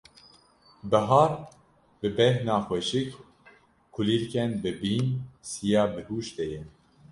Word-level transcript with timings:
Bihar; 0.89 1.31
bi 1.99 2.07
bêhna 2.17 2.55
xweşik, 2.65 3.11
kulîlkên 3.93 4.51
bibîn, 4.61 5.07
siya 5.49 5.83
bihuştê 5.93 6.45
ye. 6.53 6.61